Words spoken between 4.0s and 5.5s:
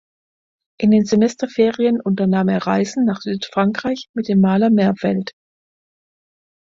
mit dem Maler Merveldt.